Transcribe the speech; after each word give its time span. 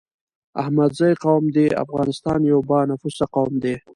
احمدزی 0.61 1.11
قوم 1.25 1.43
دي 1.55 1.65
افغانستان 1.83 2.39
يو 2.51 2.59
با 2.69 2.79
نفوسه 2.91 3.25
قوم 3.35 3.53
دی 3.63 3.75